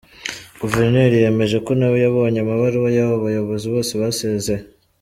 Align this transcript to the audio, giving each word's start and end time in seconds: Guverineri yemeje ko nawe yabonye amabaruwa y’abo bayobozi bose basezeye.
Guverineri 0.61 1.17
yemeje 1.23 1.57
ko 1.65 1.71
nawe 1.79 1.97
yabonye 2.05 2.39
amabaruwa 2.41 2.89
y’abo 2.97 3.15
bayobozi 3.25 3.65
bose 3.73 3.91
basezeye. 4.01 4.63